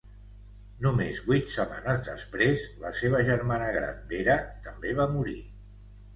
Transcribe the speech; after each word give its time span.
Només 0.85 1.19
vuit 1.27 1.51
setmanes 1.55 2.01
després, 2.07 2.65
la 2.85 2.93
seva 3.01 3.21
germana 3.29 3.69
gran 3.77 4.01
Vera 4.15 4.41
també 4.71 4.97
va 5.03 5.09
morir. 5.15 5.39